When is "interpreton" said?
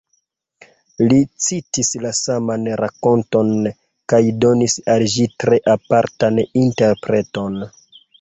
6.63-7.61